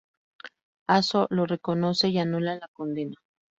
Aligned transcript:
Azzo 0.87 1.27
lo 1.29 1.45
reconoce, 1.45 2.07
y 2.09 2.17
anula 2.17 2.55
la 2.55 2.67
condena. 2.69 3.17